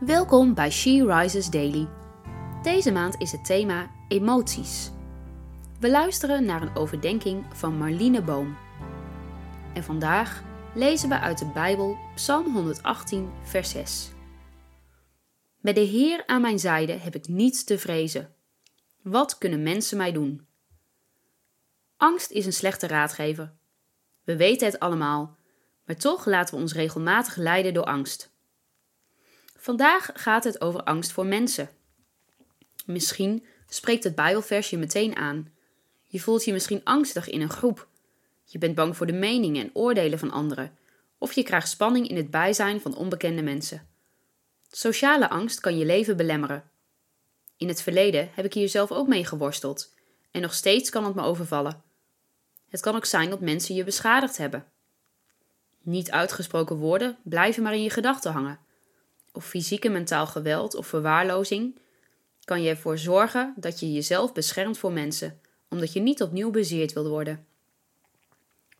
[0.00, 1.88] Welkom bij She Rises Daily.
[2.62, 4.90] Deze maand is het thema emoties.
[5.80, 8.56] We luisteren naar een overdenking van Marlene Boom.
[9.74, 10.42] En vandaag
[10.74, 14.10] lezen we uit de Bijbel Psalm 118, vers 6.
[15.60, 18.34] Met de Heer aan mijn zijde heb ik niets te vrezen.
[19.02, 20.46] Wat kunnen mensen mij doen?
[21.96, 23.52] Angst is een slechte raadgever.
[24.24, 25.36] We weten het allemaal,
[25.84, 28.34] maar toch laten we ons regelmatig leiden door angst.
[29.66, 31.68] Vandaag gaat het over angst voor mensen.
[32.84, 35.52] Misschien spreekt het Bijbelvers je meteen aan.
[36.04, 37.88] Je voelt je misschien angstig in een groep.
[38.44, 40.78] Je bent bang voor de meningen en oordelen van anderen.
[41.18, 43.88] Of je krijgt spanning in het bijzijn van onbekende mensen.
[44.70, 46.70] Sociale angst kan je leven belemmeren.
[47.56, 49.94] In het verleden heb ik hier zelf ook mee geworsteld.
[50.30, 51.82] En nog steeds kan het me overvallen.
[52.68, 54.66] Het kan ook zijn dat mensen je beschadigd hebben.
[55.82, 58.64] Niet uitgesproken woorden blijven maar in je gedachten hangen
[59.36, 61.78] of fysiek en mentaal geweld of verwaarlozing,
[62.44, 66.92] kan je ervoor zorgen dat je jezelf beschermt voor mensen, omdat je niet opnieuw bezeerd
[66.92, 67.46] wilt worden.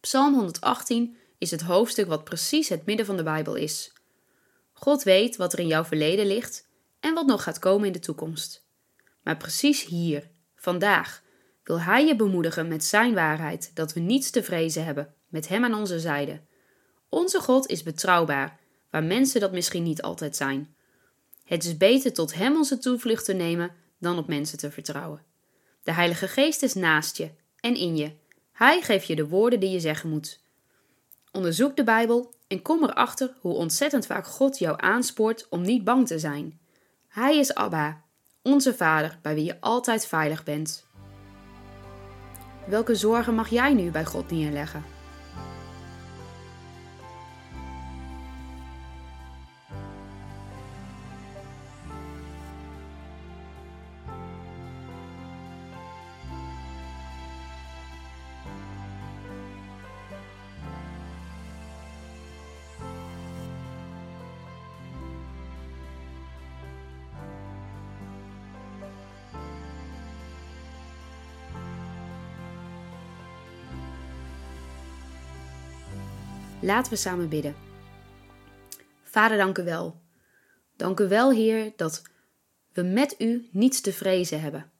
[0.00, 3.92] Psalm 118 is het hoofdstuk wat precies het midden van de Bijbel is.
[4.72, 6.68] God weet wat er in jouw verleden ligt
[7.00, 8.66] en wat nog gaat komen in de toekomst.
[9.22, 11.22] Maar precies hier, vandaag,
[11.62, 15.64] wil Hij je bemoedigen met Zijn waarheid dat we niets te vrezen hebben, met Hem
[15.64, 16.40] aan onze zijde.
[17.08, 18.60] Onze God is betrouwbaar
[18.94, 20.74] waar mensen dat misschien niet altijd zijn.
[21.44, 25.22] Het is beter tot Hem onze toevlucht te nemen dan op mensen te vertrouwen.
[25.82, 28.12] De Heilige Geest is naast je en in je.
[28.52, 30.40] Hij geeft je de woorden die je zeggen moet.
[31.32, 36.06] Onderzoek de Bijbel en kom erachter hoe ontzettend vaak God jou aanspoort om niet bang
[36.06, 36.60] te zijn.
[37.08, 38.04] Hij is Abba,
[38.42, 40.86] onze Vader, bij wie je altijd veilig bent.
[42.66, 44.93] Welke zorgen mag jij nu bij God neerleggen?
[76.64, 77.54] Laten we samen bidden.
[79.02, 80.00] Vader, dank u wel.
[80.76, 82.02] Dank u wel, Heer, dat
[82.72, 84.70] we met u niets te vrezen hebben.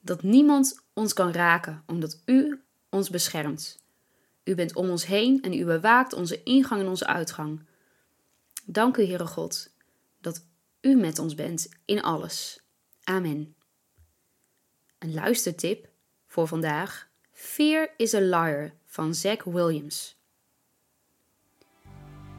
[0.00, 3.82] Dat niemand ons kan raken, omdat u ons beschermt.
[4.42, 7.60] U bent om ons heen en u bewaakt onze ingang en onze uitgang.
[8.64, 9.70] Dank u, Heere God,
[10.20, 10.46] dat
[10.80, 12.60] u met ons bent in alles.
[13.04, 13.54] Amen.
[14.98, 15.88] Een luistertip
[16.26, 20.22] voor vandaag: Fear is a Liar van Zack Williams.